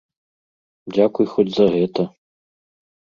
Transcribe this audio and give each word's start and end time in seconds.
Дзякуй 0.93 1.27
хоць 1.33 1.45
за 1.57 1.67
гэта. 1.75 2.01